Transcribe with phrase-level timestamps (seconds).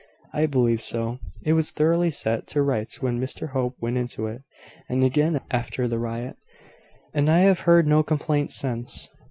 [0.33, 1.19] "I believe so.
[1.43, 4.41] It was thoroughly set to rights when Mr Hope went into it,
[4.89, 6.37] and again after the riot;
[7.13, 9.09] and I have heard no complaint since."